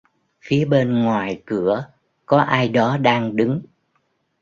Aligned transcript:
Phía 0.41 0.65
bên 0.65 1.03
ngoài 1.03 1.41
cửa 1.45 1.87
có 2.25 2.37
ai 2.39 2.69
đó 2.69 2.97
đang 2.97 3.35
đứng 3.35 3.61